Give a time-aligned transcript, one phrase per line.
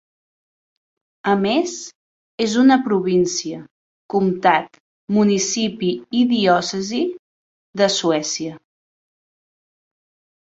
[1.31, 1.73] A més,
[2.45, 3.59] és una província,
[4.13, 4.79] comtat,
[5.17, 7.03] municipi i diòcesi
[7.83, 8.57] de Suècia.